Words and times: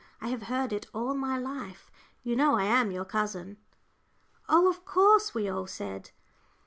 I 0.19 0.29
have 0.29 0.41
heard 0.49 0.73
it 0.73 0.87
all 0.95 1.13
my 1.13 1.37
life. 1.37 1.91
You 2.23 2.35
know 2.35 2.55
I 2.55 2.63
am 2.63 2.89
your 2.89 3.05
cousin." 3.05 3.57
"Oh, 4.49 4.67
of 4.67 4.83
course," 4.83 5.35
we 5.35 5.47
all 5.47 5.67
said. 5.67 6.09